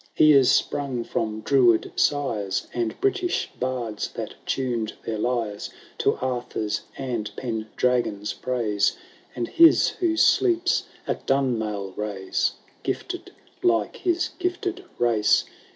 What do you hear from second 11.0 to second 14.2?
at Dunmailraise.^ GKfted like